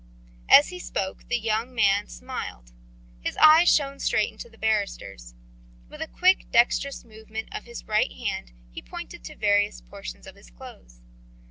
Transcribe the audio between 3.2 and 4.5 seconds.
eyes shone straight into